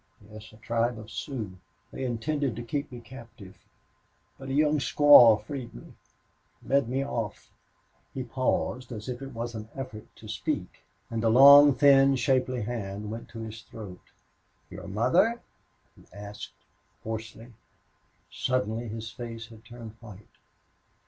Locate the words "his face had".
18.87-19.63